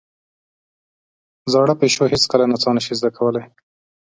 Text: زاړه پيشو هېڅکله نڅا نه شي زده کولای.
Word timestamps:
زاړه 1.51 1.73
پيشو 1.81 2.11
هېڅکله 2.13 2.45
نڅا 2.51 2.69
نه 2.77 2.81
شي 2.85 2.93
زده 2.99 3.09
کولای. 3.17 3.45